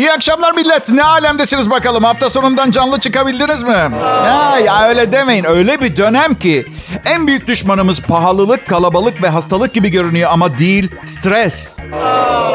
[0.00, 0.90] İyi akşamlar millet.
[0.90, 2.04] Ne alemdesiniz bakalım?
[2.04, 3.90] Hafta sonundan canlı çıkabildiniz mi?
[4.02, 5.44] Ya, ya öyle demeyin.
[5.44, 6.66] Öyle bir dönem ki
[7.04, 11.72] en büyük düşmanımız pahalılık, kalabalık ve hastalık gibi görünüyor ama değil stres.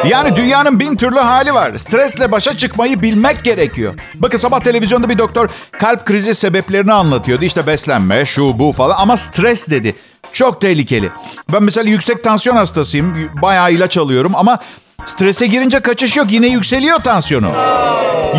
[0.10, 1.78] Yani dünyanın bin türlü hali var.
[1.78, 3.93] Stresle başa çıkmayı bilmek gerekiyor.
[4.16, 7.46] Bakın sabah televizyonda bir doktor kalp krizi sebeplerini anlatıyordu.
[7.46, 9.96] İşte beslenme, şu bu falan ama stres dedi.
[10.34, 11.09] Çok tehlikeli.
[11.54, 13.29] Ben mesela yüksek tansiyon hastasıyım.
[13.42, 14.59] Bayağı ilaç alıyorum ama
[15.06, 16.32] strese girince kaçış yok.
[16.32, 17.52] Yine yükseliyor tansiyonu.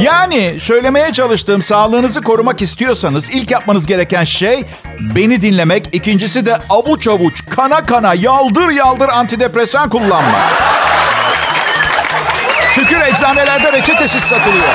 [0.02, 4.64] Yani söylemeye çalıştığım sağlığınızı korumak istiyorsanız ilk yapmanız gereken şey
[5.00, 5.88] beni dinlemek.
[5.92, 10.52] İkincisi de avuç avuç, kana kana, yaldır yaldır antidepresan kullanmak.
[12.74, 14.74] Şükür eczanelerde reçetesiz satılıyor.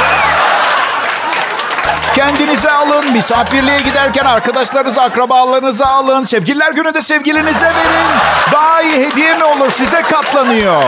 [2.15, 6.23] Kendinize alın, misafirliğe giderken arkadaşlarınızı, akrabalarınızı alın.
[6.23, 8.11] Sevgililer gününde sevgilinize verin.
[8.51, 9.71] Daha iyi hediye mi olur?
[9.71, 10.83] Size katlanıyor.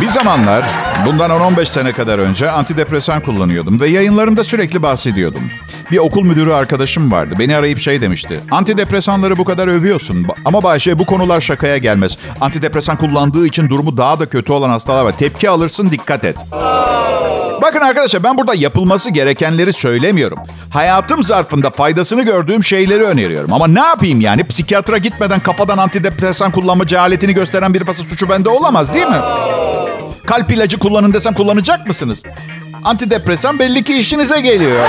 [0.00, 0.64] Bir zamanlar,
[1.06, 5.42] bundan 10-15 sene kadar önce antidepresan kullanıyordum ve yayınlarımda sürekli bahsediyordum.
[5.90, 7.34] Bir okul müdürü arkadaşım vardı.
[7.38, 8.40] Beni arayıp şey demişti.
[8.50, 10.26] Antidepresanları bu kadar övüyorsun.
[10.44, 12.18] Ama Bayşe bu konular şakaya gelmez.
[12.40, 15.18] Antidepresan kullandığı için durumu daha da kötü olan hastalar var.
[15.18, 16.36] Tepki alırsın dikkat et.
[17.62, 20.38] Bakın arkadaşlar ben burada yapılması gerekenleri söylemiyorum.
[20.70, 23.52] Hayatım zarfında faydasını gördüğüm şeyleri öneriyorum.
[23.52, 24.44] Ama ne yapayım yani?
[24.44, 29.20] Psikiyatra gitmeden kafadan antidepresan kullanma cehaletini gösteren bir fası suçu bende olamaz değil mi?
[30.32, 32.22] Kalp ilacı kullanın desem kullanacak mısınız?
[32.84, 34.88] Antidepresan belli ki işinize geliyor.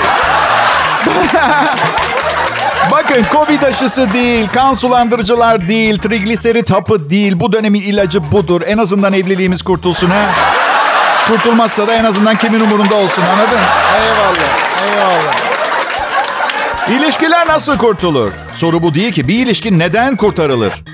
[2.90, 7.40] Bakın Covid aşısı değil, kan sulandırıcılar değil, trigliserit hapı değil.
[7.40, 8.62] Bu dönemin ilacı budur.
[8.66, 10.30] En azından evliliğimiz kurtulsun ha.
[11.28, 13.60] Kurtulmazsa da en azından kimin umurunda olsun anladın?
[13.94, 14.48] Eyvallah,
[14.88, 15.34] eyvallah.
[16.88, 18.30] İlişkiler nasıl kurtulur?
[18.54, 19.28] Soru bu değil ki.
[19.28, 20.84] Bir ilişki neden kurtarılır?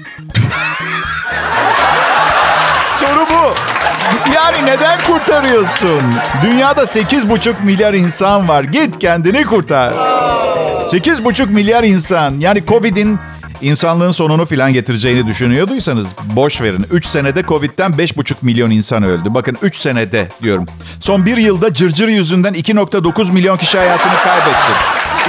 [4.35, 6.03] Yani neden kurtarıyorsun?
[6.43, 8.65] Dünyada 8,5 milyar insan var.
[8.65, 9.93] Git kendini kurtar.
[9.93, 12.35] 8,5 milyar insan.
[12.39, 13.19] Yani Covid'in
[13.63, 16.87] insanlığın sonunu filan getireceğini düşünüyorduysanız boş verin.
[16.91, 19.29] 3 senede Covid'den 5,5 milyon insan öldü.
[19.29, 20.67] Bakın 3 senede diyorum.
[21.01, 24.73] Son bir yılda cırcır yüzünden 2,9 milyon kişi hayatını kaybetti.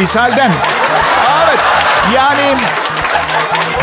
[0.04, 0.52] İshalden.
[1.44, 1.60] Evet.
[2.16, 2.58] Yani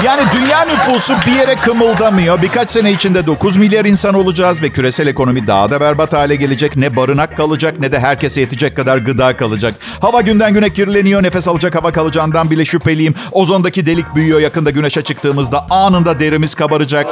[0.05, 2.43] yani dünya nüfusu bir yere kımıldamıyor.
[2.43, 6.77] Birkaç sene içinde 9 milyar insan olacağız ve küresel ekonomi daha da berbat hale gelecek.
[6.77, 9.75] Ne barınak kalacak ne de herkese yetecek kadar gıda kalacak.
[10.01, 11.23] Hava günden güne kirleniyor.
[11.23, 13.15] Nefes alacak hava kalacağından bile şüpheliyim.
[13.33, 14.41] Ozondaki delik büyüyor.
[14.41, 17.07] Yakında güneşe çıktığımızda anında derimiz kabaracak.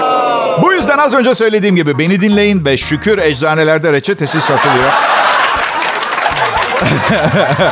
[0.63, 4.93] Bu yüzden az önce söylediğim gibi beni dinleyin ve şükür eczanelerde reçetesi satılıyor.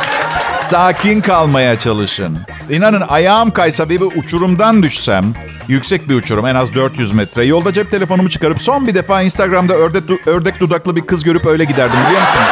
[0.55, 2.39] Sakin kalmaya çalışın.
[2.69, 5.25] İnanın ayağım kaysa ve bir uçurumdan düşsem,
[5.67, 7.45] yüksek bir uçurum en az 400 metre.
[7.45, 11.63] Yolda cep telefonumu çıkarıp son bir defa Instagram'da ördek, ördek dudaklı bir kız görüp öyle
[11.63, 12.47] giderdim biliyor musunuz?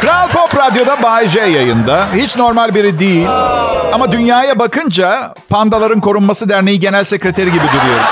[0.00, 2.06] Kral Pop Radyo'da Bay J yayında.
[2.14, 3.28] Hiç normal biri değil.
[3.92, 8.04] Ama dünyaya bakınca Pandaların Korunması Derneği Genel Sekreteri gibi duruyorum.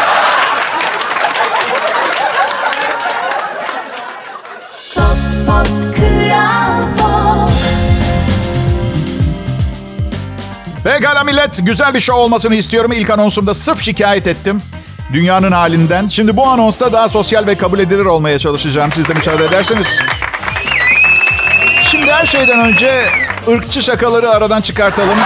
[11.17, 11.67] Pekala millet.
[11.67, 12.93] Güzel bir show olmasını istiyorum.
[12.93, 14.63] İlk anonsumda sırf şikayet ettim.
[15.13, 16.09] Dünyanın halinden.
[16.09, 18.93] Şimdi bu anonsta daha sosyal ve kabul edilir olmaya çalışacağım.
[18.93, 20.01] Siz de müsaade ederseniz.
[21.91, 23.05] Şimdi her şeyden önce
[23.49, 25.19] ırkçı şakaları aradan çıkartalım.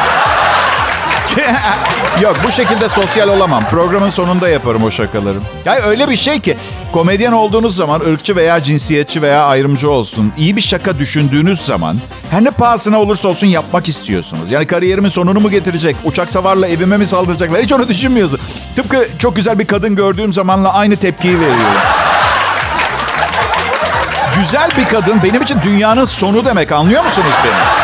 [2.22, 3.64] Yok bu şekilde sosyal olamam.
[3.70, 5.38] Programın sonunda yaparım o şakaları.
[5.64, 6.56] Ya öyle bir şey ki
[6.92, 11.96] komedyen olduğunuz zaman ırkçı veya cinsiyetçi veya ayrımcı olsun iyi bir şaka düşündüğünüz zaman
[12.30, 14.50] her ne pahasına olursa olsun yapmak istiyorsunuz.
[14.50, 15.96] Yani kariyerimin sonunu mu getirecek?
[16.04, 17.62] Uçak savarla evime mi saldıracaklar?
[17.62, 18.40] Hiç onu düşünmüyorsun.
[18.76, 21.80] Tıpkı çok güzel bir kadın gördüğüm zamanla aynı tepkiyi veriyorum.
[24.40, 27.79] Güzel bir kadın benim için dünyanın sonu demek anlıyor musunuz beni?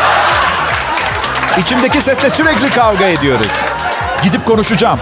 [1.61, 3.51] İçimdeki sesle sürekli kavga ediyoruz.
[4.23, 4.99] Gidip konuşacağım.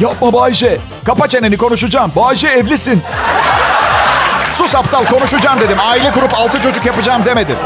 [0.00, 0.78] Yapma Bayce.
[1.06, 2.12] Kapa çeneni konuşacağım.
[2.16, 3.02] Bayce evlisin.
[4.52, 5.78] Sus aptal konuşacağım dedim.
[5.80, 7.56] Aile kurup altı çocuk yapacağım demedim.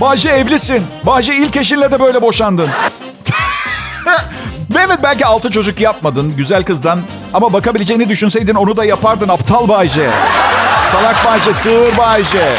[0.00, 0.86] Bayce evlisin.
[1.04, 2.70] Bayce ilk eşinle de böyle boşandın.
[4.78, 7.00] evet belki altı çocuk yapmadın güzel kızdan.
[7.34, 10.10] Ama bakabileceğini düşünseydin onu da yapardın aptal Bayce.
[10.92, 12.56] Salak Bayce, sığır Bayce.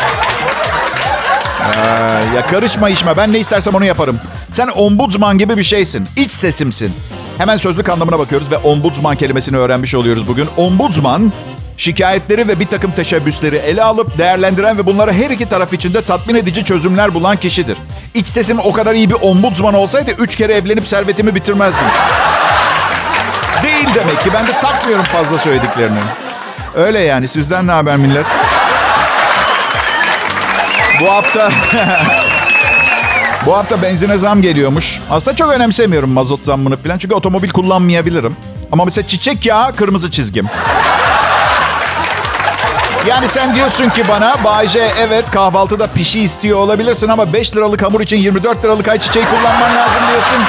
[1.73, 3.17] Ee, ya karışma işime.
[3.17, 4.19] Ben ne istersem onu yaparım.
[4.51, 6.07] Sen ombudsman gibi bir şeysin.
[6.15, 6.93] İç sesimsin.
[7.37, 10.47] Hemen sözlük anlamına bakıyoruz ve ombudsman kelimesini öğrenmiş oluyoruz bugün.
[10.57, 11.33] Ombudsman
[11.77, 16.01] şikayetleri ve bir takım teşebbüsleri ele alıp değerlendiren ve bunları her iki taraf için de
[16.01, 17.77] tatmin edici çözümler bulan kişidir.
[18.13, 21.87] İç sesim o kadar iyi bir ombudsman olsaydı üç kere evlenip servetimi bitirmezdim.
[23.63, 24.29] Değil demek ki.
[24.33, 25.99] Ben de takmıyorum fazla söylediklerini.
[26.75, 27.27] Öyle yani.
[27.27, 28.25] Sizden ne haber millet?
[31.01, 31.51] Bu hafta...
[33.45, 35.01] Bu hafta benzine zam geliyormuş.
[35.09, 36.97] Aslında çok önemsemiyorum mazot zammını falan.
[36.97, 38.35] Çünkü otomobil kullanmayabilirim.
[38.71, 40.47] Ama mesela çiçek yağı kırmızı çizgim.
[43.07, 48.01] Yani sen diyorsun ki bana Bayce evet kahvaltıda pişi istiyor olabilirsin ama 5 liralık hamur
[48.01, 50.43] için 24 liralık ayçiçeği kullanman lazım diyorsun.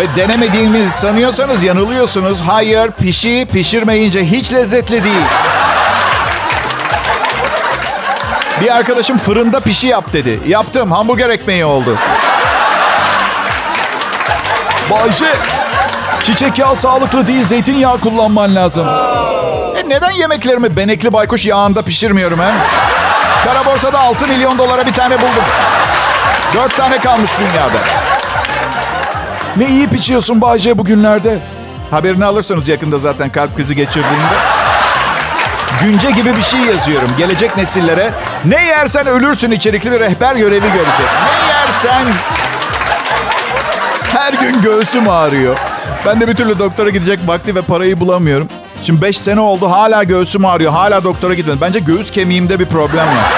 [0.00, 2.40] Ve denemediğimi sanıyorsanız yanılıyorsunuz.
[2.40, 5.26] Hayır pişi pişirmeyince hiç lezzetli değil.
[8.66, 10.40] Bir arkadaşım fırında pişi yap dedi.
[10.46, 11.98] Yaptım hamburger ekmeği oldu.
[14.90, 15.32] Bayce,
[16.22, 18.88] çiçek yağı sağlıklı değil, zeytinyağı kullanman lazım.
[19.76, 22.54] E neden yemeklerimi benekli baykuş yağında pişirmiyorum hem?
[23.44, 25.44] Kara borsada 6 milyon dolara bir tane buldum.
[26.54, 27.78] 4 tane kalmış dünyada.
[29.56, 31.38] Ne iyi içiyorsun Bayce bugünlerde.
[31.90, 34.55] Haberini alırsanız yakında zaten kalp krizi geçirdiğimde.
[35.82, 37.08] Günce gibi bir şey yazıyorum.
[37.18, 38.10] Gelecek nesillere
[38.44, 41.06] ne yersen ölürsün içerikli bir rehber görevi görecek.
[41.24, 42.06] Ne yersen...
[44.12, 45.58] Her gün göğsüm ağrıyor.
[46.06, 48.48] Ben de bir türlü doktora gidecek vakti ve parayı bulamıyorum.
[48.82, 50.72] Şimdi 5 sene oldu hala göğsüm ağrıyor.
[50.72, 51.60] Hala doktora gidiyorum.
[51.60, 53.32] Bence göğüs kemiğimde bir problem var.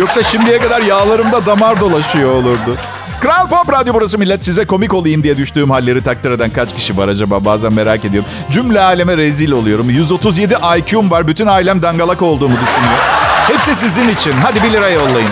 [0.00, 2.76] Yoksa şimdiye kadar yağlarımda damar dolaşıyor olurdu.
[3.20, 4.44] Kral Pop Radyo burası millet.
[4.44, 7.44] Size komik olayım diye düştüğüm halleri takdir eden kaç kişi var acaba?
[7.44, 8.30] Bazen merak ediyorum.
[8.50, 9.90] Cümle aleme rezil oluyorum.
[9.90, 11.28] 137 IQ'm var.
[11.28, 12.98] Bütün ailem dangalak olduğumu düşünüyor.
[13.48, 14.32] Hepsi sizin için.
[14.32, 15.28] Hadi 1 lira yollayın.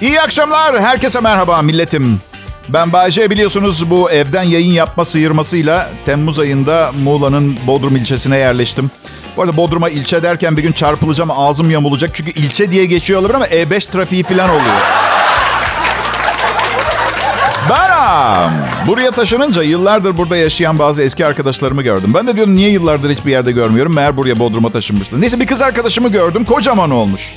[0.00, 0.80] İyi akşamlar.
[0.80, 2.20] Herkese merhaba milletim.
[2.68, 8.90] Ben Bayce biliyorsunuz bu evden yayın yapma sıyırmasıyla Temmuz ayında Muğla'nın Bodrum ilçesine yerleştim.
[9.36, 12.10] Bu arada Bodrum'a ilçe derken bir gün çarpılacağım ağzım yamulacak.
[12.14, 14.74] Çünkü ilçe diye geçiyor olabilir ama E5 trafiği falan oluyor.
[17.70, 17.86] Ben
[18.86, 22.14] buraya taşınınca yıllardır burada yaşayan bazı eski arkadaşlarımı gördüm.
[22.14, 23.94] Ben de diyorum niye yıllardır hiçbir yerde görmüyorum.
[23.94, 25.20] Meğer buraya Bodrum'a taşınmıştı.
[25.20, 26.44] Neyse bir kız arkadaşımı gördüm.
[26.44, 27.34] Kocaman olmuş.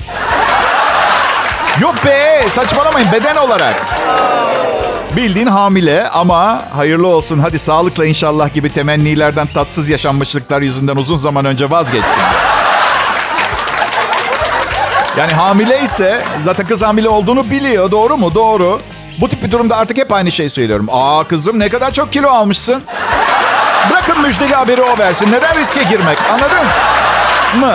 [1.82, 3.86] Yok be saçmalamayın beden olarak.
[5.16, 11.46] Bildiğin hamile ama hayırlı olsun hadi sağlıkla inşallah gibi temennilerden tatsız yaşanmışlıklar yüzünden uzun zaman
[11.46, 12.18] önce vazgeçtim.
[15.18, 18.36] Yani hamile ise zaten kız hamile olduğunu biliyor doğru mu?
[18.36, 18.80] Doğru.
[19.22, 20.88] Bu tip bir durumda artık hep aynı şeyi söylüyorum.
[20.92, 22.84] Aa kızım ne kadar çok kilo almışsın.
[23.90, 25.32] Bırakın müjdeli haberi o versin.
[25.32, 26.68] Neden riske girmek anladın
[27.60, 27.74] mı?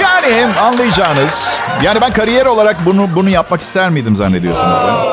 [0.00, 1.50] Yani anlayacağınız.
[1.82, 4.78] Yani ben kariyer olarak bunu bunu yapmak ister miydim zannediyorsunuz?
[4.82, 4.88] Ya?
[4.88, 5.09] Yani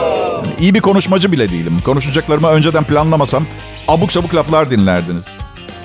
[0.59, 1.81] iyi bir konuşmacı bile değilim.
[1.85, 3.45] Konuşacaklarımı önceden planlamasam
[3.87, 5.25] abuk sabuk laflar dinlerdiniz.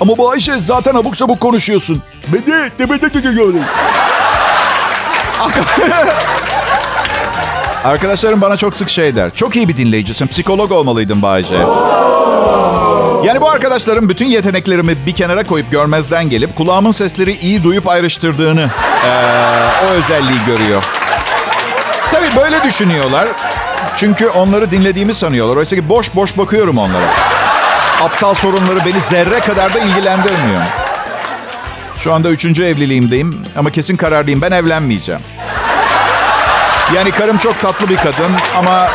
[0.01, 2.03] Ama bu Ayşe zaten abuk sabuk konuşuyorsun.
[2.33, 3.19] Bede, tebede de
[7.85, 9.35] Arkadaşlarım bana çok sık şey der.
[9.35, 10.27] Çok iyi bir dinleyicisin.
[10.27, 11.55] Psikolog olmalıydın Bayce.
[13.25, 18.71] Yani bu arkadaşlarım bütün yeteneklerimi bir kenara koyup görmezden gelip kulağımın sesleri iyi duyup ayrıştırdığını
[19.07, 19.11] ee,
[19.87, 20.83] o özelliği görüyor.
[22.13, 23.29] Tabii böyle düşünüyorlar.
[23.97, 25.57] Çünkü onları dinlediğimi sanıyorlar.
[25.57, 27.07] Oysa ki boş boş bakıyorum onlara.
[28.03, 30.63] Aptal sorunları beni zerre kadar da ilgilendirmiyor.
[31.99, 34.41] Şu anda üçüncü evliliğimdeyim ama kesin kararlıyım.
[34.43, 35.21] Ben evlenmeyeceğim.
[36.95, 38.89] Yani karım çok tatlı bir kadın ama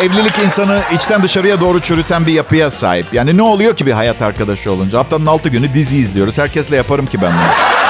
[0.00, 3.14] evlilik insanı içten dışarıya doğru çürüten bir yapıya sahip.
[3.14, 4.98] Yani ne oluyor ki bir hayat arkadaşı olunca?
[4.98, 6.38] Haftanın altı günü dizi izliyoruz.
[6.38, 7.81] Herkesle yaparım ki ben bunu.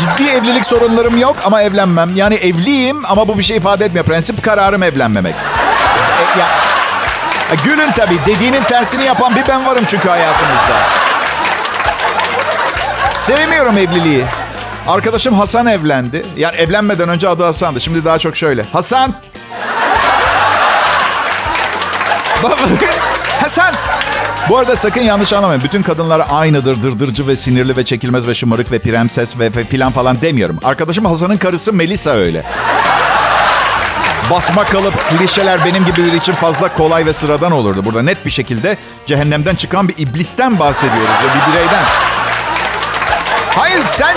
[0.00, 2.16] Ciddi evlilik sorunlarım yok ama evlenmem.
[2.16, 4.06] Yani evliyim ama bu bir şey ifade etmiyor.
[4.06, 5.34] Prensip kararım evlenmemek.
[5.34, 6.46] E, ya,
[7.50, 8.18] ya gülün tabii.
[8.26, 10.76] Dediğinin tersini yapan bir ben varım çünkü hayatımızda.
[13.20, 14.24] Sevmiyorum evliliği.
[14.88, 16.26] Arkadaşım Hasan evlendi.
[16.36, 17.80] Yani evlenmeden önce adı Hasan'dı.
[17.80, 18.64] Şimdi daha çok şöyle.
[18.72, 19.14] Hasan.
[23.40, 23.74] Hasan.
[24.50, 25.62] Bu arada sakın yanlış anlamayın.
[25.64, 26.82] Bütün kadınlar aynıdır.
[26.82, 30.58] Dırdırcı ve sinirli ve çekilmez ve şımarık ve prenses ve, ve filan falan demiyorum.
[30.64, 32.44] Arkadaşım Hasan'ın karısı Melisa öyle.
[34.30, 37.84] Basma kalıp klişeler benim gibi biri için fazla kolay ve sıradan olurdu.
[37.84, 38.76] Burada net bir şekilde
[39.06, 41.84] cehennemden çıkan bir iblisten bahsediyoruz ya bir bireyden.
[43.56, 44.16] Hayır sen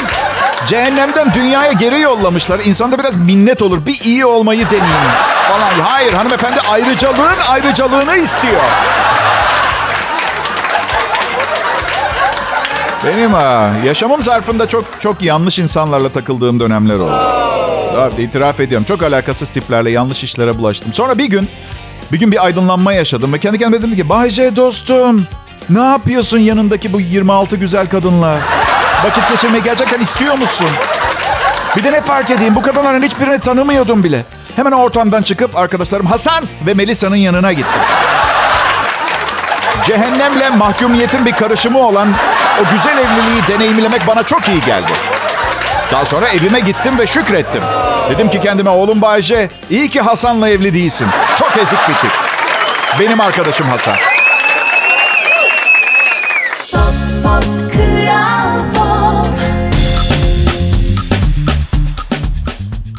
[0.68, 2.60] cehennemden dünyaya geri yollamışlar.
[2.60, 3.86] İnsanda biraz minnet olur.
[3.86, 5.12] Bir iyi olmayı deneyeyim
[5.50, 5.80] falan.
[5.84, 8.62] Hayır hanımefendi ayrıcalığın ayrıcalığını istiyor.
[13.06, 17.26] Benim ha, yaşamım zarfında çok çok yanlış insanlarla takıldığım dönemler oldu.
[17.98, 18.86] Abi, itiraf ediyorum.
[18.86, 20.94] Çok alakasız tiplerle yanlış işlere bulaştım.
[20.94, 21.50] Sonra bir gün
[22.12, 25.28] bir gün bir aydınlanma yaşadım ve kendi kendime dedim ki Bay J dostum
[25.70, 28.38] ne yapıyorsun yanındaki bu 26 güzel kadınla?
[29.06, 30.68] Vakit geçirmeyi gerçekten istiyor musun?
[31.76, 34.26] Bir de ne fark edeyim bu kadınların hiçbirini tanımıyordum bile.
[34.56, 37.82] Hemen ortamdan çıkıp arkadaşlarım Hasan ve Melisa'nın yanına gittim.
[39.86, 42.08] Cehennemle mahkumiyetin bir karışımı olan
[42.62, 44.92] o güzel evliliği deneyimlemek bana çok iyi geldi.
[45.92, 47.64] Daha sonra evime gittim ve şükrettim.
[48.10, 51.08] Dedim ki kendime oğlum Bayce iyi ki Hasan'la evli değilsin.
[51.40, 52.12] Çok ezik bir tip.
[53.00, 53.96] Benim arkadaşım Hasan.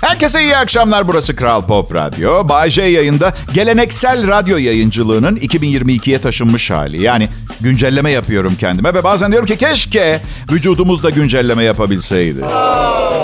[0.00, 1.08] Herkese iyi akşamlar.
[1.08, 2.48] Burası Kral Pop Radyo.
[2.48, 7.02] Bay J yayında geleneksel radyo yayıncılığının 2022'ye taşınmış hali.
[7.02, 7.28] Yani
[7.60, 10.20] güncelleme yapıyorum kendime ve bazen diyorum ki keşke
[10.52, 12.40] vücudumuz da güncelleme yapabilseydi.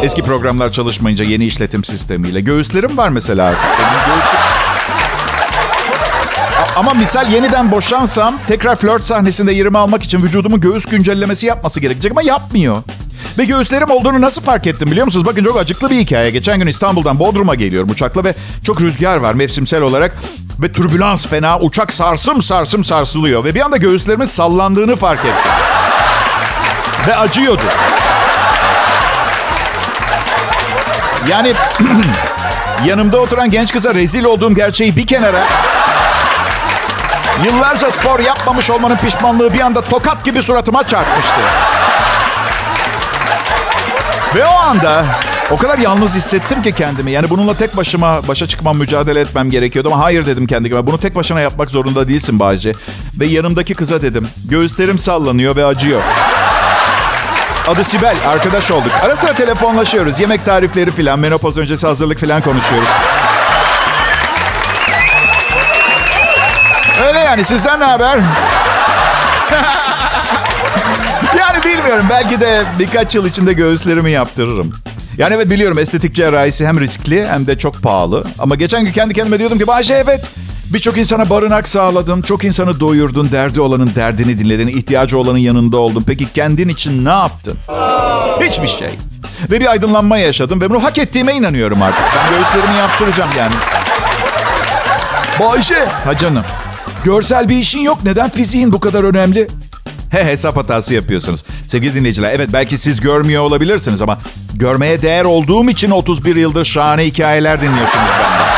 [0.03, 2.41] Eski programlar çalışmayınca yeni işletim sistemiyle.
[2.41, 3.63] Göğüslerim var mesela artık.
[4.07, 4.39] Göğüsüm...
[6.77, 12.13] Ama misal yeniden boşansam tekrar flört sahnesinde yerimi almak için vücudumun göğüs güncellemesi yapması gerekecek
[12.13, 12.83] ama yapmıyor.
[13.39, 15.27] Ve göğüslerim olduğunu nasıl fark ettim biliyor musunuz?
[15.27, 16.31] Bakın çok acıklı bir hikaye.
[16.31, 18.35] Geçen gün İstanbul'dan Bodrum'a geliyorum uçakla ve
[18.65, 20.17] çok rüzgar var mevsimsel olarak.
[20.63, 21.59] Ve türbülans fena.
[21.59, 23.45] Uçak sarsım sarsım sarsılıyor.
[23.45, 25.53] Ve bir anda göğüslerimin sallandığını fark ettim.
[27.09, 27.63] Ve acıyordu.
[31.29, 31.53] Yani
[32.87, 35.45] yanımda oturan genç kıza rezil olduğum gerçeği bir kenara...
[37.45, 41.41] Yıllarca spor yapmamış olmanın pişmanlığı bir anda tokat gibi suratıma çarpmıştı.
[44.35, 45.05] Ve o anda
[45.51, 47.11] o kadar yalnız hissettim ki kendimi.
[47.11, 49.89] Yani bununla tek başıma başa çıkmam, mücadele etmem gerekiyordu.
[49.93, 50.87] Ama hayır dedim kendime.
[50.87, 52.73] Bunu tek başına yapmak zorunda değilsin Bahçe.
[53.21, 54.29] Ve yanımdaki kıza dedim.
[54.45, 56.03] Göğüslerim sallanıyor ve acıyor.
[57.69, 58.17] Adı Sibel.
[58.29, 58.93] Arkadaş olduk.
[59.03, 60.21] Ara sıra telefonlaşıyoruz.
[60.21, 62.89] Yemek tarifleri filan, menopoz öncesi hazırlık filan konuşuyoruz.
[67.07, 67.45] Öyle yani.
[67.45, 68.19] Sizden ne haber?
[71.65, 72.07] Bilmiyorum.
[72.11, 74.73] Belki de birkaç yıl içinde göğüslerimi yaptırırım.
[75.19, 78.25] Yani evet biliyorum estetik cerrahisi hem riskli hem de çok pahalı.
[78.39, 80.31] Ama geçen gün kendi kendime diyordum ki Bahçe evet
[80.67, 82.23] birçok insana barınak sağladın.
[82.23, 83.29] Çok insanı doyurdun.
[83.33, 84.69] Derdi olanın derdini dinledin.
[84.69, 86.05] ihtiyacı olanın yanında oldun.
[86.07, 87.59] Peki kendin için ne yaptın?
[88.41, 88.91] Hiçbir şey.
[89.51, 92.03] Ve bir aydınlanma yaşadım ve bunu hak ettiğime inanıyorum artık.
[92.17, 93.55] Ben göğüslerimi yaptıracağım yani.
[95.41, 96.45] Bayce, Ha canım.
[97.05, 97.99] görsel bir işin yok.
[98.05, 99.49] Neden fiziğin bu kadar önemli?
[100.11, 101.45] He hesap hatası yapıyorsunuz.
[101.69, 104.19] Sevgili dinleyiciler evet belki siz görmüyor olabilirsiniz ama
[104.55, 108.51] görmeye değer olduğum için 31 yıldır şahane hikayeler dinliyorsunuz benden.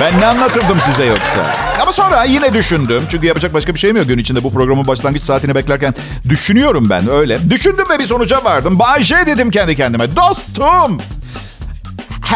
[0.00, 1.56] Ben ne anlatırdım size yoksa?
[1.82, 3.04] Ama sonra yine düşündüm.
[3.08, 4.08] Çünkü yapacak başka bir şeyim yok.
[4.08, 5.94] Gün içinde bu programın başlangıç saatini beklerken
[6.28, 7.50] düşünüyorum ben öyle.
[7.50, 8.78] Düşündüm ve bir sonuca vardım.
[8.78, 10.16] Bay J dedim kendi kendime.
[10.16, 11.00] Dostum!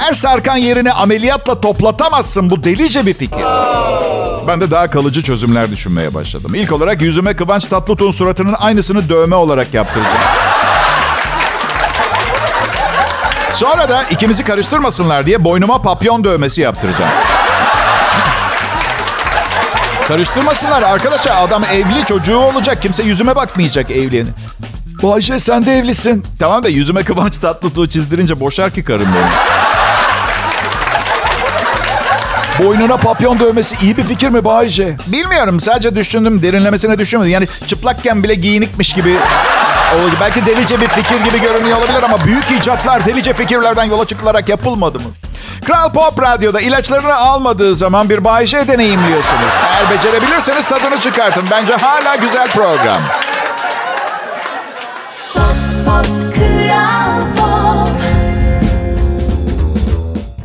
[0.01, 2.51] Her sarkan yerini ameliyatla toplatamazsın.
[2.51, 3.45] Bu delice bir fikir.
[4.49, 6.55] Ben de daha kalıcı çözümler düşünmeye başladım.
[6.55, 10.17] İlk olarak yüzüme Kıvanç Tatlıtuğ'un suratının aynısını dövme olarak yaptıracağım.
[13.53, 17.11] Sonra da ikimizi karıştırmasınlar diye boynuma papyon dövmesi yaptıracağım.
[20.09, 21.37] Karıştırmasınlar arkadaşlar.
[21.43, 22.83] Adam evli çocuğu olacak.
[22.83, 24.29] Kimse yüzüme bakmayacak evliyeni.
[25.03, 26.25] Bayce sen de evlisin.
[26.39, 29.56] Tamam da yüzüme Kıvanç Tatlıtuğ çizdirince boşar ki karım beni.
[32.63, 34.97] Boynuna papyon dövmesi iyi bir fikir mi Bayce?
[35.07, 37.33] Bilmiyorum sadece düşündüm derinlemesine düşünmedim.
[37.33, 39.17] Yani çıplakken bile giyinikmiş gibi
[39.95, 40.19] olacak.
[40.21, 44.99] Belki delice bir fikir gibi görünüyor olabilir ama büyük icatlar delice fikirlerden yola çıkılarak yapılmadı
[44.99, 45.05] mı?
[45.65, 49.53] Kral Pop Radyo'da ilaçlarını almadığı zaman bir Bayşe deneyimliyorsunuz.
[49.67, 51.45] Eğer becerebilirseniz tadını çıkartın.
[51.51, 52.99] Bence hala güzel program.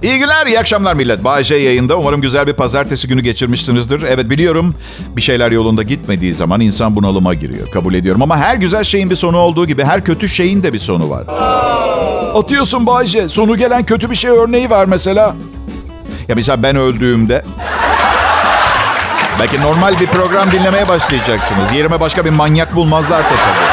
[0.04, 1.24] İyi günler, iyi akşamlar millet.
[1.24, 1.98] Bayşe yayında.
[1.98, 4.04] Umarım güzel bir pazartesi günü geçirmişsinizdir.
[4.04, 4.76] Evet biliyorum
[5.16, 7.68] bir şeyler yolunda gitmediği zaman insan bunalıma giriyor.
[7.72, 10.80] Kabul ediyorum ama her güzel şeyin bir sonu olduğu gibi her kötü şeyin de bir
[10.80, 11.24] sonu var.
[12.36, 13.30] Atıyorsun Bayce.
[13.30, 15.36] Sonu gelen kötü bir şey örneği var mesela.
[16.28, 17.44] Ya mesela ben öldüğümde...
[19.40, 21.72] Belki normal bir program dinlemeye başlayacaksınız.
[21.72, 23.66] Yerime başka bir manyak bulmazlarsa tabii.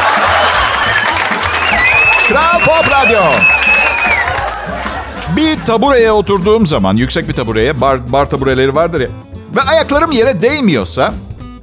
[2.28, 3.20] Kral Pop Radyo.
[5.37, 9.08] Bir tabureye oturduğum zaman, yüksek bir tabureye, bar, bar tabureleri vardır ya.
[9.56, 11.14] Ve ayaklarım yere değmiyorsa,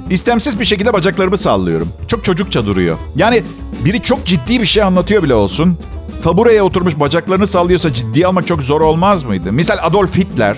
[0.10, 1.90] istemsiz bir şekilde bacaklarımı sallıyorum.
[2.08, 2.98] Çok çocukça duruyor.
[3.16, 3.44] Yani
[3.86, 5.80] biri çok ciddi bir şey anlatıyor bile olsun.
[6.24, 9.52] Tabureye oturmuş bacaklarını sallıyorsa ciddiye almak çok zor olmaz mıydı?
[9.52, 10.58] Misal Adolf Hitler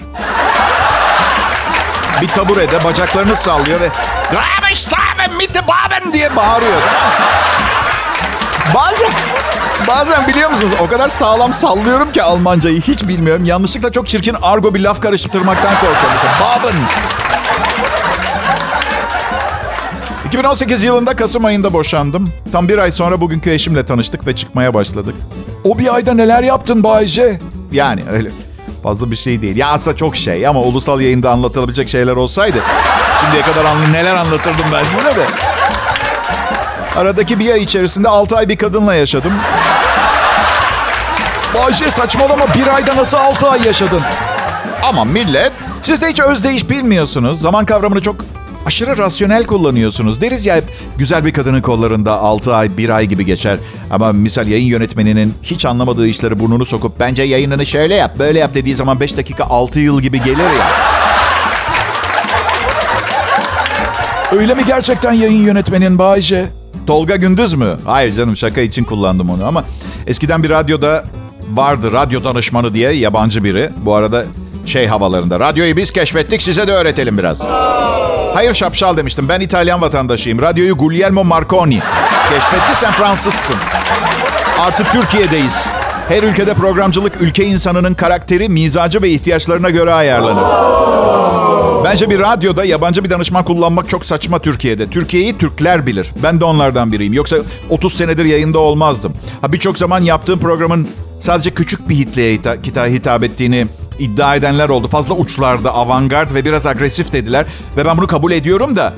[2.21, 3.89] bir taburede bacaklarını sallıyor ve
[4.31, 6.81] Graben, Staben, Mitte, Baben diye bağırıyor.
[8.75, 9.11] Bazen
[9.87, 13.45] bazen biliyor musunuz o kadar sağlam sallıyorum ki Almancayı hiç bilmiyorum.
[13.45, 16.19] Yanlışlıkla çok çirkin argo bir laf karıştırmaktan korkuyorum.
[16.41, 16.75] Baben.
[20.27, 22.29] 2018 yılında Kasım ayında boşandım.
[22.51, 25.15] Tam bir ay sonra bugünkü eşimle tanıştık ve çıkmaya başladık.
[25.63, 27.39] O bir ayda neler yaptın Bay J?
[27.71, 28.29] Yani öyle
[28.83, 29.57] fazla bir şey değil.
[29.57, 32.57] Ya aslında çok şey ama ulusal yayında anlatılabilecek şeyler olsaydı
[33.21, 35.25] şimdiye kadar anlı neler anlatırdım ben size de.
[36.95, 39.33] Aradaki bir ay içerisinde 6 ay bir kadınla yaşadım.
[41.55, 44.01] Bay J saçmalama bir ayda nasıl 6 ay yaşadın?
[44.83, 45.51] Ama millet
[45.81, 47.41] siz de hiç özdeyiş bilmiyorsunuz.
[47.41, 48.15] Zaman kavramını çok
[48.65, 50.21] aşırı rasyonel kullanıyorsunuz.
[50.21, 50.63] Deriz ya hep
[50.97, 53.59] güzel bir kadının kollarında 6 ay 1 ay gibi geçer.
[53.91, 58.55] Ama misal yayın yönetmeninin hiç anlamadığı işleri burnunu sokup bence yayınını şöyle yap böyle yap
[58.55, 60.67] dediği zaman 5 dakika 6 yıl gibi gelir ya.
[64.31, 66.45] Öyle mi gerçekten yayın yönetmenin Bay J?
[66.87, 67.77] Tolga Gündüz mü?
[67.85, 69.63] Hayır canım şaka için kullandım onu ama
[70.07, 71.05] eskiden bir radyoda
[71.53, 73.69] vardı radyo danışmanı diye yabancı biri.
[73.77, 74.23] Bu arada
[74.65, 77.41] şey havalarında radyoyu biz keşfettik size de öğretelim biraz.
[78.33, 80.41] Hayır şapşal demiştim ben İtalyan vatandaşıyım.
[80.41, 81.79] Radyoyu Guglielmo Marconi
[82.29, 83.55] keşfetti sen Fransızsın.
[84.59, 85.69] Artı Türkiye'deyiz.
[86.09, 90.43] Her ülkede programcılık ülke insanının karakteri, mizacı ve ihtiyaçlarına göre ayarlanır.
[91.85, 94.89] Bence bir radyoda yabancı bir danışman kullanmak çok saçma Türkiye'de.
[94.89, 96.11] Türkiye'yi Türkler bilir.
[96.23, 97.13] Ben de onlardan biriyim.
[97.13, 97.37] Yoksa
[97.69, 99.13] 30 senedir yayında olmazdım.
[99.41, 100.87] Ha birçok zaman yaptığım programın
[101.19, 103.67] sadece küçük bir hitleye hita- kita- hitap ettiğini
[103.99, 104.87] iddia edenler oldu.
[104.87, 107.45] Fazla uçlarda, avantgard ve biraz agresif dediler.
[107.77, 108.93] Ve ben bunu kabul ediyorum da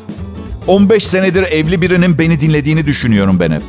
[0.68, 3.62] 15 senedir evli birinin beni dinlediğini düşünüyorum ben hep.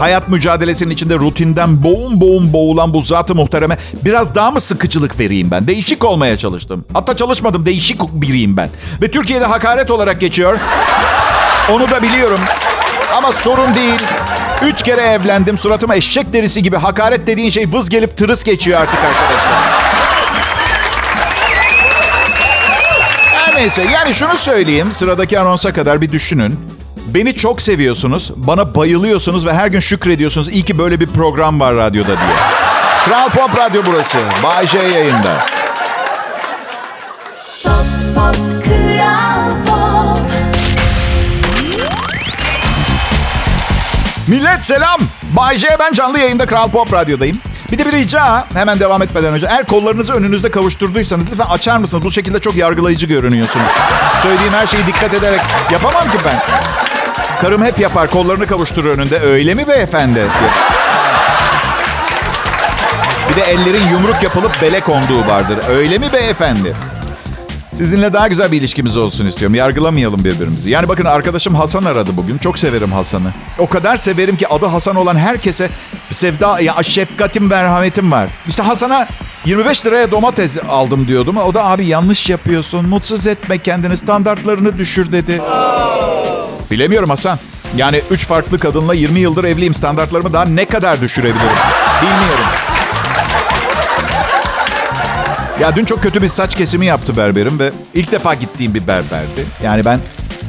[0.00, 5.50] Hayat mücadelesinin içinde rutinden boğum boğum boğulan bu zatı muhtereme biraz daha mı sıkıcılık vereyim
[5.50, 5.66] ben?
[5.66, 6.84] Değişik olmaya çalıştım.
[6.92, 8.68] Hatta çalışmadım, değişik biriyim ben.
[9.02, 10.58] Ve Türkiye'de hakaret olarak geçiyor.
[11.72, 12.40] Onu da biliyorum.
[13.16, 14.00] Ama sorun değil.
[14.62, 15.58] Üç kere evlendim.
[15.58, 19.88] Suratıma eşek derisi gibi hakaret dediğin şey vız gelip tırıs geçiyor artık arkadaşlar.
[23.34, 24.92] Her neyse yani şunu söyleyeyim.
[24.92, 26.60] Sıradaki anonsa kadar bir düşünün.
[27.06, 30.48] Beni çok seviyorsunuz, bana bayılıyorsunuz ve her gün şükrediyorsunuz.
[30.48, 32.36] İyi ki böyle bir program var radyoda diye.
[33.04, 34.18] Kral Pop Radyo burası.
[34.42, 35.57] Bay J yayında.
[44.28, 45.00] Millet selam.
[45.36, 47.36] Bay J ben canlı yayında Kral Pop Radyo'dayım.
[47.72, 49.46] Bir de bir rica hemen devam etmeden önce.
[49.50, 52.04] Eğer kollarınızı önünüzde kavuşturduysanız lütfen açar mısınız?
[52.04, 53.66] Bu şekilde çok yargılayıcı görünüyorsunuz.
[54.22, 55.40] Söylediğim her şeyi dikkat ederek
[55.72, 56.42] yapamam ki ben.
[57.40, 59.20] Karım hep yapar kollarını kavuşturur önünde.
[59.20, 60.20] Öyle mi beyefendi?
[63.30, 65.58] Bir de ellerin yumruk yapılıp bele konduğu vardır.
[65.70, 66.74] Öyle mi beyefendi?
[67.74, 69.54] Sizinle daha güzel bir ilişkimiz olsun istiyorum.
[69.54, 70.70] Yargılamayalım birbirimizi.
[70.70, 72.38] Yani bakın arkadaşım Hasan aradı bugün.
[72.38, 73.32] Çok severim Hasan'ı.
[73.58, 75.70] O kadar severim ki adı Hasan olan herkese
[76.12, 78.28] sevda, ya şefkatim, merhametim var.
[78.48, 79.06] İşte Hasan'a
[79.44, 81.36] 25 liraya domates aldım diyordum.
[81.36, 82.88] O da abi yanlış yapıyorsun.
[82.88, 83.96] Mutsuz etme kendini.
[83.96, 85.42] Standartlarını düşür dedi.
[86.70, 87.38] Bilemiyorum Hasan.
[87.76, 89.74] Yani üç farklı kadınla 20 yıldır evliyim.
[89.74, 91.56] Standartlarımı daha ne kadar düşürebilirim?
[92.02, 92.44] Bilmiyorum.
[95.60, 99.46] Ya dün çok kötü bir saç kesimi yaptı berberim ve ilk defa gittiğim bir berberdi.
[99.62, 100.00] Yani ben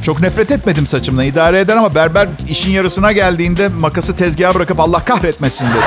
[0.05, 5.05] çok nefret etmedim saçımla idare eder ama berber işin yarısına geldiğinde makası tezgaha bırakıp Allah
[5.05, 5.83] kahretmesin dedi.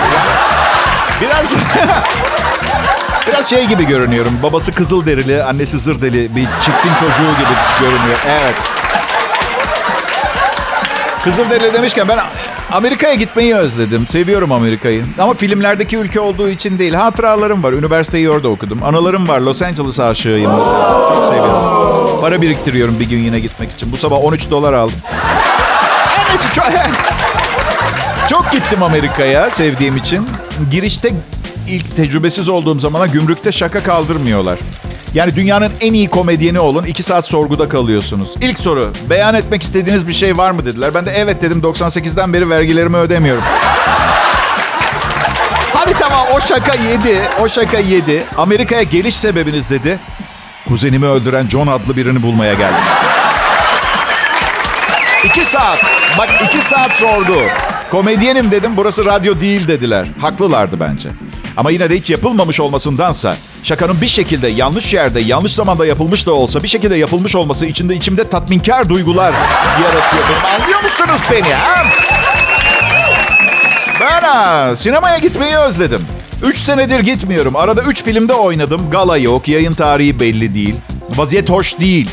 [1.20, 1.54] Biraz
[3.28, 4.32] biraz şey gibi görünüyorum.
[4.42, 8.18] Babası kızıl derili, annesi zır deli bir çiftin çocuğu gibi görünüyor.
[8.28, 8.54] Evet.
[11.24, 12.18] Kızıl derili demişken ben
[12.72, 14.06] Amerika'ya gitmeyi özledim.
[14.06, 15.04] Seviyorum Amerika'yı.
[15.18, 16.94] Ama filmlerdeki ülke olduğu için değil.
[16.94, 17.72] Hatıralarım var.
[17.72, 18.82] Üniversiteyi orada okudum.
[18.82, 19.40] Anılarım var.
[19.40, 21.08] Los Angeles aşığıyım mesela.
[21.14, 22.20] Çok seviyorum.
[22.20, 23.92] Para biriktiriyorum bir gün yine gitmek için.
[23.92, 24.96] Bu sabah 13 dolar aldım.
[25.04, 26.64] Her neyse çok...
[28.28, 30.28] çok gittim Amerika'ya sevdiğim için.
[30.70, 31.12] Girişte
[31.68, 34.58] ilk tecrübesiz olduğum zamana gümrükte şaka kaldırmıyorlar.
[35.14, 36.84] Yani dünyanın en iyi komedyeni olun.
[36.84, 38.34] iki saat sorguda kalıyorsunuz.
[38.40, 38.92] İlk soru.
[39.10, 40.94] Beyan etmek istediğiniz bir şey var mı dediler.
[40.94, 41.60] Ben de evet dedim.
[41.60, 43.42] 98'den beri vergilerimi ödemiyorum.
[45.74, 47.22] Hadi tamam o şaka yedi.
[47.40, 48.24] O şaka yedi.
[48.38, 49.98] Amerika'ya geliş sebebiniz dedi.
[50.68, 52.82] Kuzenimi öldüren John adlı birini bulmaya geldim.
[55.24, 55.78] İki saat.
[56.18, 57.36] Bak iki saat sordu.
[57.90, 58.76] Komedyenim dedim.
[58.76, 60.06] Burası radyo değil dediler.
[60.20, 61.08] Haklılardı bence.
[61.56, 66.32] Ama yine de hiç yapılmamış olmasındansa şakanın bir şekilde yanlış yerde, yanlış zamanda yapılmış da
[66.32, 69.32] olsa bir şekilde yapılmış olması içinde içimde tatminkar duygular
[69.82, 70.22] yaratıyor.
[70.28, 70.62] Benim.
[70.62, 71.54] Anlıyor musunuz beni?
[71.54, 71.82] Ha?
[74.00, 76.06] Ben ha, sinemaya gitmeyi özledim.
[76.42, 77.56] Üç senedir gitmiyorum.
[77.56, 78.90] Arada üç filmde oynadım.
[78.90, 80.74] Gala yok, yayın tarihi belli değil.
[81.16, 82.10] Vaziyet hoş değil.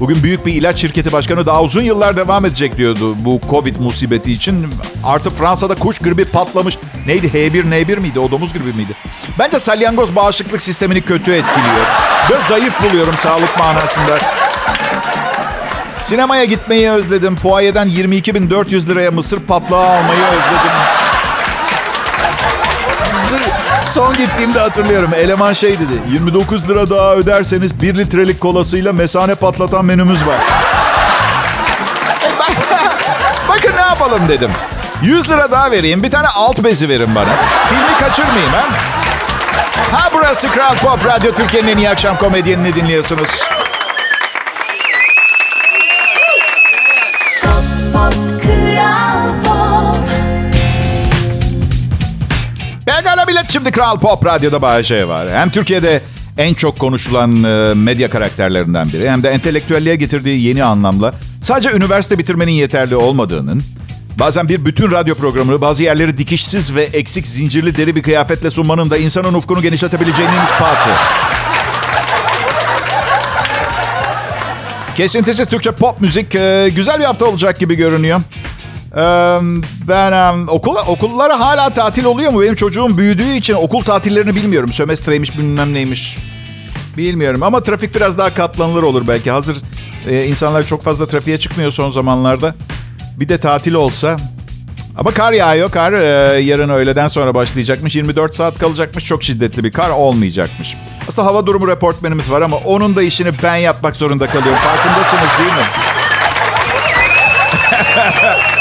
[0.00, 4.32] Bugün büyük bir ilaç şirketi başkanı daha uzun yıllar devam edecek diyordu bu Covid musibeti
[4.32, 4.66] için.
[5.04, 6.78] Artı Fransa'da kuş gribi patlamış.
[7.06, 8.20] Neydi H1N1 miydi?
[8.20, 8.92] O domuz gribi miydi?
[9.38, 11.86] Bence salyangoz bağışıklık sistemini kötü etkiliyor.
[12.30, 14.18] Böyle zayıf buluyorum sağlık manasında.
[16.02, 17.36] Sinemaya gitmeyi özledim.
[17.36, 21.05] Fuayeden 22.400 liraya mısır patlağı almayı özledim.
[23.96, 25.10] Son gittiğimde hatırlıyorum.
[25.14, 25.92] Eleman şey dedi.
[26.12, 30.36] 29 lira daha öderseniz 1 litrelik kolasıyla mesane patlatan menümüz var.
[33.48, 34.50] Bakın ne yapalım dedim.
[35.02, 36.02] 100 lira daha vereyim.
[36.02, 37.30] Bir tane alt bezi verin bana.
[37.68, 38.64] Filmi kaçırmayayım ha.
[39.92, 43.30] Ha burası Kral Pop Radyo Türkiye'nin en iyi akşam komedyenini dinliyorsunuz.
[53.48, 55.28] Şimdi Kral Pop Radyo'da Bayece var.
[55.32, 56.02] Hem Türkiye'de
[56.38, 62.18] en çok konuşulan e, medya karakterlerinden biri hem de entelektüelliğe getirdiği yeni anlamla sadece üniversite
[62.18, 63.62] bitirmenin yeterli olmadığının,
[64.18, 68.90] bazen bir bütün radyo programını bazı yerleri dikişsiz ve eksik zincirli deri bir kıyafetle sunmanın
[68.90, 70.90] da insanın ufkunu genişletebileceğinin ispatı.
[74.94, 78.20] Kesintisiz Türkçe pop müzik e, güzel bir hafta olacak gibi görünüyor.
[79.88, 82.42] Ben em, okul okullara hala tatil oluyor mu?
[82.42, 84.72] Benim çocuğum büyüdüğü için okul tatillerini bilmiyorum.
[84.72, 86.18] Sömestreymiş bilmem neymiş.
[86.96, 89.30] Bilmiyorum ama trafik biraz daha katlanılır olur belki.
[89.30, 89.56] Hazır
[90.08, 92.54] e, insanlar çok fazla trafiğe çıkmıyor son zamanlarda.
[93.16, 94.16] Bir de tatil olsa.
[94.98, 95.70] Ama kar yağıyor.
[95.70, 97.96] Kar e, yarın öğleden sonra başlayacakmış.
[97.96, 99.04] 24 saat kalacakmış.
[99.04, 100.76] Çok şiddetli bir kar olmayacakmış.
[101.08, 104.62] Aslında hava durumu reportmenimiz var ama onun da işini ben yapmak zorunda kalıyorum.
[104.62, 105.66] Farkındasınız değil mi?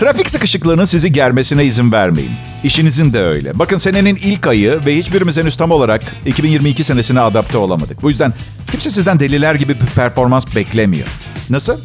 [0.00, 2.30] Trafik sıkışıklığının sizi germesine izin vermeyin.
[2.64, 3.58] İşinizin de öyle.
[3.58, 8.02] Bakın senenin ilk ayı ve hiçbirimiz henüz tam olarak 2022 senesine adapte olamadık.
[8.02, 8.32] Bu yüzden
[8.70, 11.06] kimse sizden deliler gibi bir performans beklemiyor.
[11.50, 11.80] Nasıl?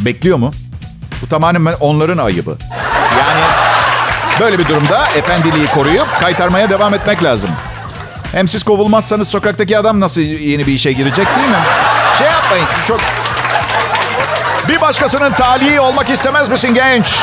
[0.00, 0.52] Bekliyor mu?
[1.22, 2.58] Bu tamamen onların ayıbı.
[3.18, 3.40] Yani
[4.40, 7.50] böyle bir durumda efendiliği koruyup kaytarmaya devam etmek lazım.
[8.32, 11.62] Hem siz kovulmazsanız sokaktaki adam nasıl yeni bir işe girecek değil mi?
[12.18, 13.00] Şey yapmayın çok
[14.68, 17.16] bir başkasının talihi olmak istemez misin genç?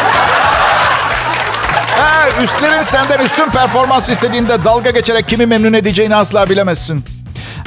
[1.99, 7.05] Ha, üstlerin senden üstün performans istediğinde dalga geçerek kimi memnun edeceğini asla bilemezsin.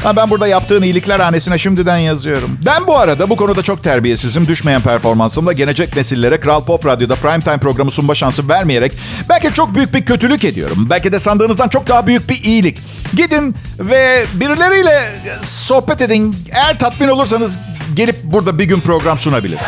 [0.03, 2.59] Ha, ben burada yaptığın iyilikler hanesine şimdiden yazıyorum.
[2.67, 4.49] Ben bu arada bu konuda çok terbiyesizim.
[4.49, 8.93] Düşmeyen performansımla gelecek nesillere Kral Pop Radyo'da primetime programı sunma şansı vermeyerek
[9.29, 10.87] belki çok büyük bir kötülük ediyorum.
[10.91, 12.79] Belki de sandığınızdan çok daha büyük bir iyilik.
[13.17, 15.09] Gidin ve birileriyle
[15.43, 16.37] sohbet edin.
[16.53, 17.59] Eğer tatmin olursanız
[17.95, 19.59] gelip burada bir gün program sunabilir.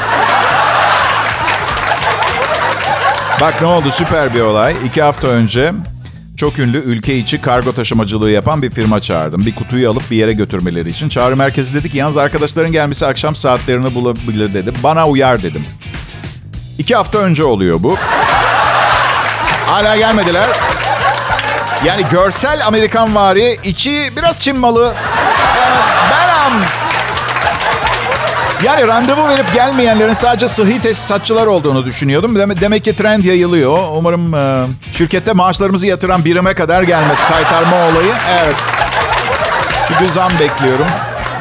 [3.41, 4.75] Bak ne oldu süper bir olay.
[4.87, 5.73] İki hafta önce
[6.37, 9.47] çok ünlü ülke içi kargo taşımacılığı yapan bir firma çağırdım.
[9.47, 11.09] Bir kutuyu alıp bir yere götürmeleri için.
[11.09, 14.73] Çağrı merkezi dedik yalnız arkadaşların gelmesi akşam saatlerini bulabilir dedi.
[14.83, 15.65] Bana uyar dedim.
[16.79, 17.97] İki hafta önce oluyor bu.
[19.67, 20.49] Hala gelmediler.
[21.85, 24.95] Yani görsel Amerikan vari, içi biraz Çin malı.
[26.11, 26.53] Benam.
[28.65, 32.37] Yani randevu verip gelmeyenlerin sadece sıhhi tesisatçılar olduğunu düşünüyordum.
[32.61, 33.79] Demek, ki trend yayılıyor.
[33.97, 37.19] Umarım e, şirkette maaşlarımızı yatıran birime kadar gelmez.
[37.29, 38.13] Kaytarma olayı.
[38.45, 38.57] Evet.
[39.89, 40.87] Çünkü zam bekliyorum.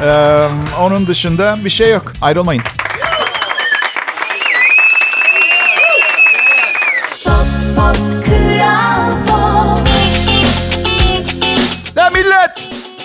[0.05, 0.47] E,
[0.81, 2.13] onun dışında bir şey yok.
[2.21, 2.63] Ayrılmayın.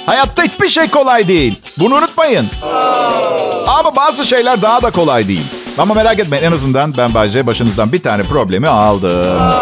[0.07, 1.61] Hayatta hiçbir şey kolay değil.
[1.79, 2.47] Bunu unutmayın.
[3.67, 5.45] Ama bazı şeyler daha da kolay değil.
[5.79, 9.55] Ama merak etmeyin en azından ben Bayce başınızdan bir tane problemi aldım.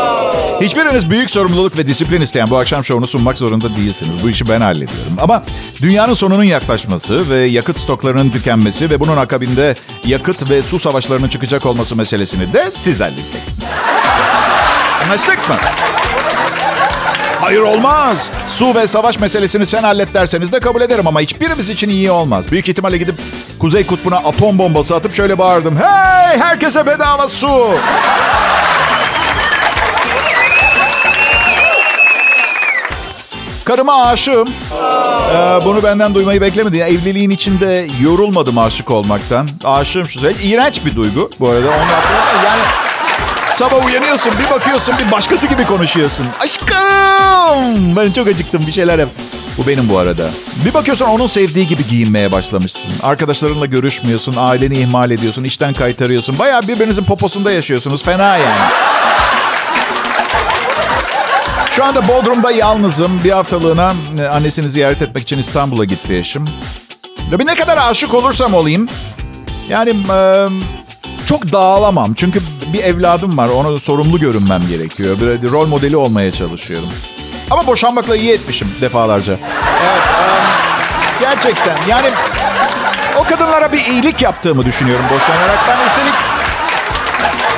[0.61, 4.23] Hiçbiriniz büyük sorumluluk ve disiplin isteyen bu akşam şovunu sunmak zorunda değilsiniz.
[4.23, 5.17] Bu işi ben hallediyorum.
[5.21, 5.43] Ama
[5.83, 9.75] dünyanın sonunun yaklaşması ve yakıt stoklarının tükenmesi ve bunun akabinde
[10.05, 13.71] yakıt ve su savaşlarının çıkacak olması meselesini de siz halledeceksiniz.
[15.05, 15.57] Anlaştık mı?
[17.53, 18.31] Hayır olmaz.
[18.47, 22.51] Su ve savaş meselesini sen hallet derseniz de kabul ederim ama hiçbirimiz için iyi olmaz.
[22.51, 23.15] Büyük ihtimalle gidip
[23.59, 25.77] Kuzey Kutbu'na atom bombası atıp şöyle bağırdım.
[25.77, 27.75] Hey herkese bedava su.
[33.65, 34.49] Karıma aşığım.
[34.49, 36.77] Ee, bunu benden duymayı beklemedi.
[36.77, 39.49] Yani evliliğin içinde yorulmadım aşık olmaktan.
[39.65, 40.35] Aşığım şu şey.
[40.43, 41.69] İğrenç bir duygu bu arada.
[41.69, 41.77] Onu.
[42.47, 42.63] Yani
[43.55, 46.27] Sabah uyanıyorsun bir bakıyorsun bir başkası gibi konuşuyorsun.
[46.41, 49.09] Aşkım ben çok acıktım bir şeyler yap.
[49.59, 50.31] Bu benim bu arada.
[50.67, 52.93] Bir bakıyorsun onun sevdiği gibi giyinmeye başlamışsın.
[53.03, 56.39] Arkadaşlarınla görüşmüyorsun, aileni ihmal ediyorsun, işten kaytarıyorsun.
[56.39, 58.05] Bayağı birbirinizin poposunda yaşıyorsunuz.
[58.05, 58.71] Fena yani.
[61.71, 63.25] Şu anda Bodrum'da yalnızım.
[63.25, 66.49] Bir haftalığına e, annesini ziyaret etmek için İstanbul'a gitti eşim.
[67.47, 68.89] Ne kadar aşık olursam olayım.
[69.69, 70.49] Yani e,
[71.33, 72.15] çok dağılamam.
[72.15, 72.41] Çünkü
[72.73, 73.49] bir evladım var.
[73.49, 75.17] Ona sorumlu görünmem gerekiyor.
[75.21, 76.89] Bir rol modeli olmaya çalışıyorum.
[77.51, 79.33] Ama boşanmakla iyi etmişim defalarca.
[79.83, 80.03] Evet.
[81.21, 81.77] e, gerçekten.
[81.89, 82.11] Yani
[83.17, 85.59] o kadınlara bir iyilik yaptığımı düşünüyorum boşanarak.
[85.69, 86.15] Ben üstelik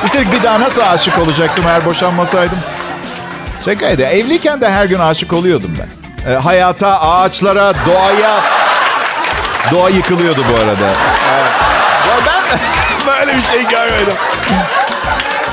[0.04, 2.58] üstelik bir daha nasıl aşık olacaktım eğer boşanmasaydım?
[3.64, 4.02] Şakaydı.
[4.02, 6.32] Evliyken de her gün aşık oluyordum ben.
[6.32, 8.40] E, hayata, ağaçlara, doğaya.
[9.72, 10.86] Doğa yıkılıyordu bu arada.
[12.08, 12.58] Ya ben
[13.06, 14.14] böyle bir şey görmedim.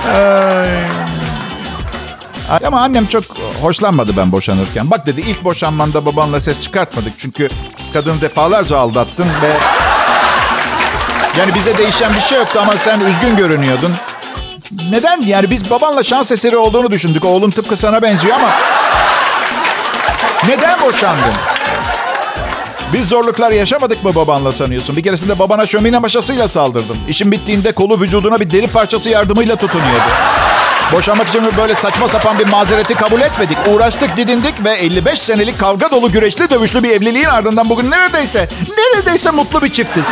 [0.08, 1.02] Ay.
[2.68, 3.24] Ama annem çok
[3.62, 4.92] hoşlanmadı ben boşanırken.
[4.92, 7.14] Bak dedi ilk boşanmanda babanla ses çıkartmadık.
[7.18, 7.50] Çünkü
[7.94, 9.52] kadını defalarca aldattın ve...
[11.40, 13.96] Yani bize değişen bir şey yoktu ama sen üzgün görünüyordun.
[14.90, 15.22] Neden?
[15.22, 17.26] Yani biz babanla şans eseri olduğunu düşündük.
[17.26, 18.50] Oğlun tıpkı sana benziyor ama...
[20.48, 21.34] Neden boşandın?
[22.94, 24.96] Biz zorluklar yaşamadık mı babanla sanıyorsun?
[24.96, 26.98] Bir keresinde babana şömine maşasıyla saldırdım.
[27.10, 30.04] İşin bittiğinde kolu vücuduna bir deri parçası yardımıyla tutunuyordu.
[30.92, 33.58] Boşanmak için böyle saçma sapan bir mazereti kabul etmedik.
[33.68, 39.32] Uğraştık, didindik ve 55 senelik kavga dolu güreşli dövüşlü bir evliliğin ardından bugün neredeyse, neredeyse
[39.32, 40.06] mutlu bir çiftiz.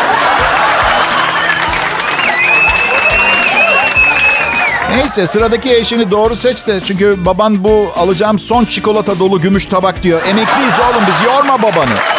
[4.95, 10.03] Neyse sıradaki eşini doğru seç de çünkü baban bu alacağım son çikolata dolu gümüş tabak
[10.03, 10.21] diyor.
[10.21, 12.18] Emekliyiz oğlum biz yorma babanı.